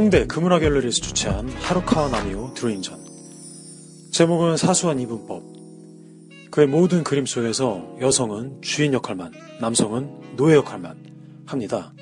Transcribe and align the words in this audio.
홍대 0.00 0.26
금은화 0.26 0.60
갤러리에서 0.60 0.98
주최한 0.98 1.46
하루카와 1.50 2.08
나미오 2.08 2.54
드로잉전. 2.54 2.98
제목은 4.10 4.56
사소한 4.56 4.98
이분법. 4.98 5.42
그의 6.50 6.66
모든 6.68 7.04
그림 7.04 7.26
속에서 7.26 7.98
여성은 8.00 8.62
주인 8.62 8.94
역할만, 8.94 9.30
남성은 9.60 10.36
노예 10.36 10.54
역할만 10.54 10.96
합니다. 11.44 11.92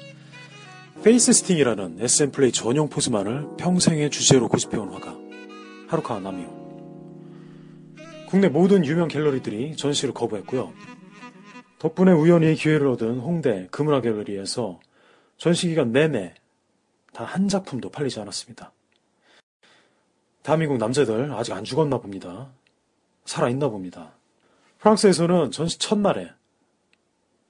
face 1.02 1.32
sitting이라는 1.32 1.96
SM 1.98 2.30
플레이 2.30 2.52
전용 2.52 2.88
포즈만을 2.88 3.56
평생의 3.58 4.10
주제로 4.10 4.46
고집해온 4.46 4.90
화가 4.90 5.16
하루카와 5.88 6.20
나미오. 6.20 6.46
국내 8.28 8.48
모든 8.48 8.86
유명 8.86 9.08
갤러리들이 9.08 9.74
전시를 9.74 10.14
거부했고요. 10.14 10.72
덕분에 11.80 12.12
우연히 12.12 12.54
기회를 12.54 12.86
얻은 12.86 13.18
홍대 13.18 13.66
금은화 13.72 14.02
갤러리에서 14.02 14.78
전시 15.36 15.66
기간 15.66 15.90
내내 15.90 16.34
단 17.18 17.26
한 17.26 17.48
작품도 17.48 17.90
팔리지 17.90 18.20
않았습니다. 18.20 18.72
대한민국 20.44 20.78
남자들 20.78 21.32
아직 21.32 21.52
안 21.52 21.64
죽었나 21.64 21.98
봅니다. 21.98 22.52
살아있나 23.24 23.68
봅니다. 23.68 24.12
프랑스에서는 24.78 25.50
전시 25.50 25.78
첫날에 25.80 26.30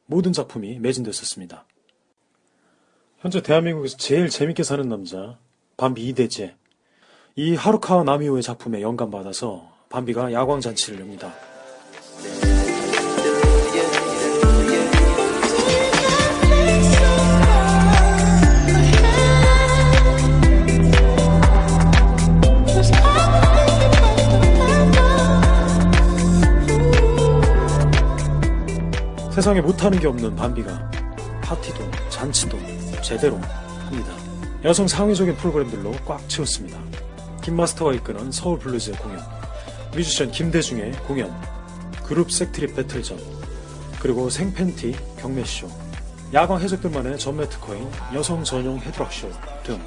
모든 0.06 0.32
작품이 0.32 0.78
매진됐었습니다. 0.78 1.66
현재 3.18 3.42
대한민국에서 3.42 3.98
제일 3.98 4.30
재밌게 4.30 4.62
사는 4.62 4.88
남자 4.88 5.38
밤비 5.76 6.08
이대재 6.08 6.56
이 7.36 7.54
하루카와 7.54 8.04
나미오의 8.04 8.42
작품에 8.42 8.80
영감받아서 8.80 9.70
밤비가 9.90 10.32
야광 10.32 10.62
잔치를 10.62 11.00
엽니다. 11.00 11.34
세상에 29.38 29.60
못하는 29.60 30.00
게 30.00 30.08
없는 30.08 30.34
밤비가 30.34 30.90
파티도 31.44 31.88
잔치도 32.08 32.58
제대로 33.02 33.36
합니다. 33.36 34.12
여성 34.64 34.88
상위적인 34.88 35.36
프로그램들로 35.36 35.92
꽉 36.04 36.28
채웠습니다. 36.28 36.76
김마스터가 37.44 37.92
이끄는 37.92 38.32
서울 38.32 38.58
블루즈의 38.58 38.96
공연, 38.96 39.20
뮤지션 39.94 40.32
김대중의 40.32 40.90
공연, 41.06 41.32
그룹 42.02 42.32
색트립 42.32 42.74
배틀전, 42.74 43.16
그리고 44.00 44.28
생팬티 44.28 44.96
경매쇼, 45.20 45.68
야광 46.34 46.60
해적들만의 46.60 47.16
전매 47.20 47.48
특허인 47.48 47.88
여성 48.14 48.42
전용 48.42 48.80
헤드락쇼 48.80 49.30
등 49.62 49.80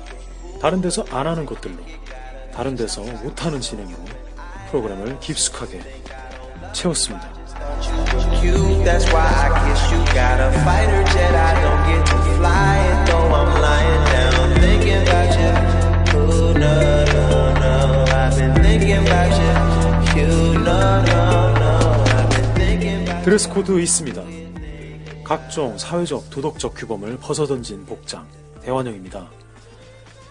다른 0.62 0.80
데서 0.80 1.04
안 1.12 1.28
하는 1.28 1.46
것들로 1.46 1.76
다른 2.54 2.78
데서 2.78 3.02
못하는 3.02 3.60
진행으로 3.60 4.00
프로그램을 4.70 5.20
깊숙하게 5.20 5.82
채웠습니다. 6.72 7.41
Cute, 8.40 8.84
that's 8.86 9.06
why 9.12 9.26
I 9.26 9.48
kiss 9.64 9.92
you. 9.92 10.00
Got 10.14 10.40
a 10.40 10.52
fighter 10.66 11.04
jet, 11.14 11.34
I 11.34 11.52
don't 11.64 11.84
get 11.90 12.06
to 12.06 12.18
fly 12.38 12.78
it, 12.90 12.98
though 13.08 13.36
I'm 13.40 13.52
lying 13.62 14.04
down 14.14 14.62
thinking 14.62 15.02
about 15.02 15.32
you. 15.40 15.52
Ooh, 16.18 16.54
no, 16.54 17.06
no, 17.06 17.26
no, 17.64 18.06
I've 18.10 18.36
been 18.38 18.54
thinking 18.64 18.98
about 19.06 19.32
you. 19.42 19.52
You, 20.20 20.60
no, 20.60 21.02
no, 21.04 21.54
no, 21.62 22.04
I've 22.18 22.30
been 22.30 22.54
thinking 22.56 23.02
about 23.04 23.24
드레스 23.26 23.50
코드 23.50 23.80
있습니다. 23.80 24.24
각종 25.24 25.78
사회적, 25.78 26.30
도덕적 26.30 26.74
규범을 26.76 27.18
벗어던진 27.18 27.86
복장, 27.86 28.28
대환영입니다. 28.62 29.30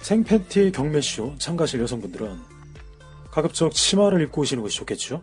생팬티 0.03 0.73
경매쇼 0.73 1.37
참가하실 1.39 1.81
여성분들은 1.83 2.39
가급적 3.31 3.73
치마를 3.73 4.21
입고 4.23 4.43
오시는 4.43 4.63
것이 4.63 4.77
좋겠죠? 4.77 5.23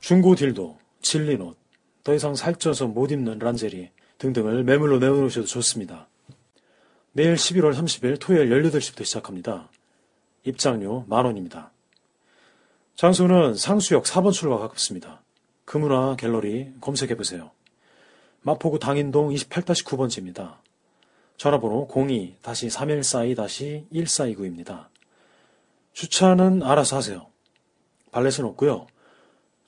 중고 0.00 0.34
딜도, 0.34 0.78
질린 1.00 1.42
옷, 1.42 1.56
더 2.04 2.14
이상 2.14 2.34
살쪄서 2.34 2.86
못 2.86 3.10
입는 3.10 3.38
란제리 3.38 3.90
등등을 4.18 4.64
매물로 4.64 4.98
내놓으셔도 4.98 5.46
좋습니다. 5.46 6.08
내일 7.12 7.34
11월 7.34 7.74
30일 7.74 8.18
토요일 8.20 8.50
18시부터 8.50 9.04
시작합니다. 9.04 9.70
입장료 10.44 11.04
만원입니다. 11.08 11.72
장소는 12.96 13.54
상수역 13.54 14.04
4번 14.04 14.32
출구와 14.32 14.60
가깝습니다. 14.60 15.22
금은화 15.64 16.16
갤러리 16.16 16.72
검색해보세요. 16.80 17.50
마포구 18.42 18.78
당인동 18.78 19.30
28-9번지입니다. 19.30 20.58
전화번호 21.36 21.88
02-314-1429입니다. 21.88 24.86
주차는 25.92 26.62
알아서 26.62 26.96
하세요. 26.96 27.26
발렛은 28.10 28.46
없고요. 28.46 28.86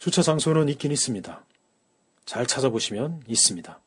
주차 0.00 0.22
장소는 0.22 0.71
있긴 0.71 0.93
있습니다. 0.93 1.44
잘 2.25 2.47
찾아보시면 2.47 3.22
있습니다. 3.28 3.81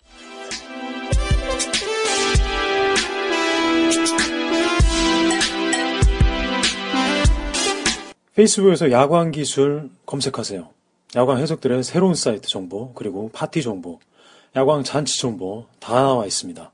페이스북에서 8.36 8.92
야광 8.92 9.32
기술 9.32 9.90
검색하세요. 10.06 10.70
야광 11.16 11.40
해석들의 11.40 11.84
새로운 11.84 12.14
사이트 12.14 12.48
정보, 12.48 12.94
그리고 12.94 13.32
파티 13.34 13.64
정보, 13.64 14.00
야광 14.56 14.84
잔치 14.84 15.20
정보 15.20 15.66
다 15.80 15.96
나와 15.96 16.28
있습니다. 16.28 16.73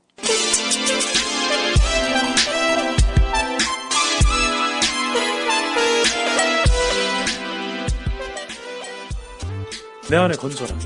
내 10.10 10.16
안에 10.16 10.34
건전함, 10.34 10.76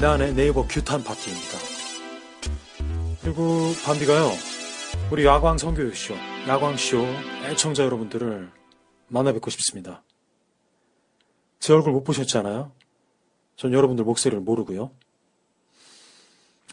내 0.00 0.06
안에 0.08 0.32
네이버 0.32 0.66
규탄 0.66 1.04
파티입니다. 1.04 1.56
그리고 3.22 3.70
밤비가요, 3.84 4.28
우리 5.12 5.24
야광 5.24 5.56
성교육쇼, 5.56 6.14
야광쇼 6.48 7.06
애청자 7.44 7.84
여러분들을 7.84 8.50
만나 9.06 9.32
뵙고 9.32 9.50
싶습니다. 9.50 10.02
제 11.60 11.72
얼굴 11.72 11.92
못 11.92 12.02
보셨잖아요? 12.02 12.72
전 13.54 13.72
여러분들 13.72 14.04
목소리를 14.04 14.42
모르고요. 14.42 14.90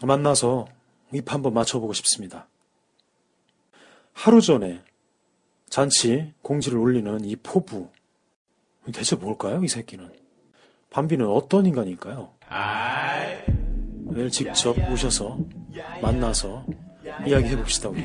만나서 0.02 0.68
입 1.14 1.32
한번 1.32 1.54
맞춰보고 1.54 1.94
싶습니다. 1.94 2.48
하루 4.14 4.42
전에 4.42 4.84
잔치 5.70 6.34
공지를 6.42 6.80
올리는 6.80 7.24
이 7.24 7.36
포부. 7.36 7.92
대체 8.92 9.16
뭘까요, 9.16 9.64
이 9.64 9.68
새끼는? 9.68 10.29
밤비는 10.92 11.26
어떤 11.28 11.66
인간일까요? 11.66 12.30
내일 14.12 14.30
직접 14.32 14.76
오셔서 14.92 15.38
만나서 16.02 16.66
이야기해 17.28 17.56
봅시다, 17.58 17.90
우리. 17.90 18.04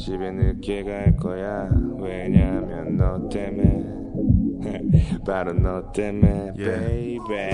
집에 0.00 0.30
늦게 0.30 0.82
갈 0.82 1.14
거야. 1.14 1.68
왜냐면 2.00 2.96
너 2.96 3.28
때문에. 3.28 4.00
바로 5.26 5.52
너 5.52 5.92
때문에 5.92 6.52
yeah. 6.56 7.18
baby. 7.18 7.50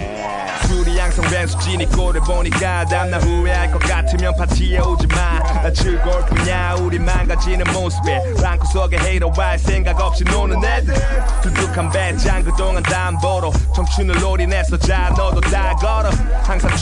술이 0.66 0.96
양성 0.96 1.24
벤수진이 1.28 1.86
꼴을 1.86 2.20
보니까 2.20 2.84
다음날 2.84 3.20
후회할 3.20 3.72
것 3.72 3.80
같으면 3.80 4.32
파티에 4.36 4.78
오지마. 4.78 5.38
나 5.62 5.72
즐거울 5.72 6.24
뿐이야. 6.26 6.76
우리 6.80 7.00
망가지는 7.00 7.64
모습에 7.72 8.34
랑코 8.40 8.64
속에 8.66 8.96
헤이러할 8.98 9.58
생각 9.58 10.00
없이 10.00 10.22
노는 10.22 10.64
애들. 10.64 10.94
두둑한 11.42 11.90
배짱 11.90 12.44
그동안 12.44 12.80
담보로 12.84 13.50
청춘을 13.74 14.20
노린했어 14.20 14.76
자 14.78 15.12
너도 15.16 15.40
다 15.40 15.74
걸어. 15.74 16.10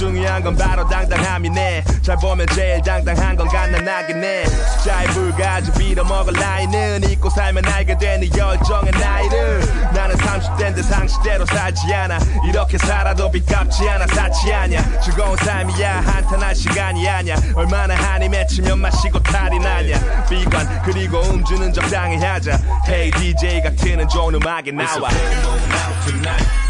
중요한 0.04 0.42
건 0.42 0.54
바로 0.54 0.86
당당함이네. 0.86 1.82
잘 2.02 2.16
보면 2.18 2.46
제일 2.48 2.82
당당한 2.82 3.34
건 3.36 3.48
갓난나긴 3.48 4.22
해 4.22 4.44
숫자에 4.44 5.06
불과하지 5.06 5.72
빌어먹을 5.72 6.34
나이는 6.34 7.08
잊고 7.08 7.30
살면 7.30 7.64
알게 7.64 7.96
되는 7.96 8.28
열정의 8.36 8.90
나이를. 8.92 9.60
나는 9.94 10.14
30대인데 10.16 10.82
상시대로 10.82 11.46
살지 11.46 11.94
않아. 11.94 12.18
이렇게 12.46 12.76
살아도 12.76 13.30
빚값지 13.30 13.88
않아. 13.88 14.06
사치 14.08 14.52
아냐 14.52 14.82
즐거운 15.00 15.38
삶이야. 15.38 16.02
한탄할 16.02 16.54
시간이 16.54 17.08
아냐 17.08 17.36
얼마나 17.54 17.94
한이 17.94 18.28
맺히면 18.28 18.80
마시고 18.80 19.22
탈이 19.22 19.58
나냐. 19.58 20.26
비관 20.28 20.82
그리고 20.82 21.22
음주는 21.22 21.72
적당히 21.72 22.22
하자. 22.22 22.58
Hey 22.86 23.10
DJ가 23.10 23.70
트는 23.70 24.06
좋은 24.10 24.34
음악이 24.34 24.70
나와. 24.72 25.08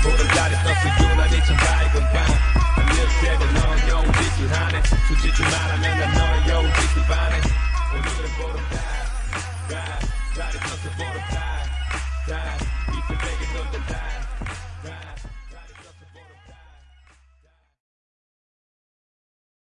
보름달이 0.04 0.54
여우짓을 4.44 4.52
하네 4.52 4.82
수지 5.08 5.32
좀 5.34 5.46
말하면 5.46 5.98
난 5.98 6.14
너의 6.14 6.48
여우짓을 6.48 7.02
반해 7.06 7.40
오늘은 7.94 8.30
보름달 8.36 8.78
달이 10.36 10.58
떴어 10.60 10.90
보름달 10.96 11.34
달 12.28 12.63